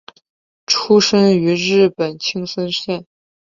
[0.65, 3.05] 出身于日本青森县。